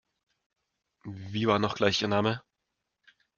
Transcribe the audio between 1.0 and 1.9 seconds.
Wie war noch